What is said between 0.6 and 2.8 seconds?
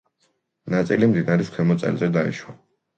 ნაწილი მდინარის ქვემო წელზე დაეშვა.